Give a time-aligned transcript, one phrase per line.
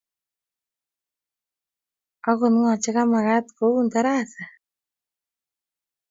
[2.29, 4.43] Angot ng'o che komakat koun tarasa?